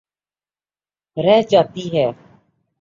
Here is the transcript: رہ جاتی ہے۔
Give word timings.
رہ 1.17 1.41
جاتی 1.49 1.85
ہے۔ 1.93 2.05